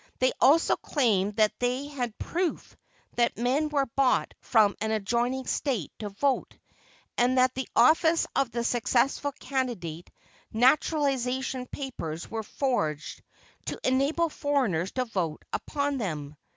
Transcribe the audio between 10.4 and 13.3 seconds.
naturalization papers were forged